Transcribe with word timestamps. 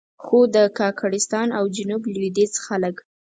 خو 0.23 0.39
د 0.55 0.57
کاکړستان 0.79 1.47
او 1.57 1.63
جنوب 1.75 2.03
لوېدیځ 2.13 2.53
خلک. 2.65 2.95